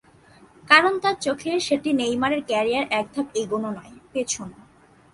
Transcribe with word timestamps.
কারণ 0.67 0.93
তাঁর 0.99 1.15
চোখে 1.21 1.51
সেটি 1.59 1.89
নেইমারের 1.93 2.41
ক্যারিয়ারে 2.45 2.87
এক 2.91 3.07
ধাপ 3.13 3.27
এগোনো 3.35 3.69
নয়, 3.71 3.93
পেছানো। 4.13 4.57